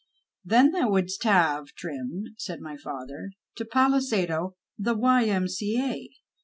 "Then 0.43 0.71
thou 0.71 0.89
wouldst 0.89 1.25
have, 1.25 1.75
Trim," 1.75 2.33
said 2.35 2.59
my 2.59 2.75
father," 2.75 3.33
to 3.57 3.63
palisado 3.65 4.55
the 4.75 4.95
Y.M.C.A." 4.95 6.09